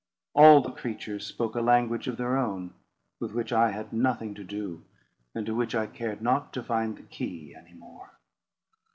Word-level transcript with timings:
All 0.33 0.61
the 0.63 0.71
creatures 0.71 1.27
spoke 1.27 1.53
a 1.55 1.61
language 1.61 2.07
of 2.07 2.17
their 2.17 2.35
own, 2.35 2.73
with 3.19 3.33
which 3.33 3.53
I 3.53 3.69
had 3.69 3.93
nothing 3.93 4.33
to 4.33 4.43
do, 4.43 4.83
and 5.35 5.45
to 5.45 5.53
which 5.53 5.75
I 5.75 5.85
cared 5.85 6.23
not 6.23 6.51
to 6.53 6.63
find 6.63 6.97
the 6.97 7.03
key 7.03 7.53
any 7.55 7.73
more. 7.73 8.09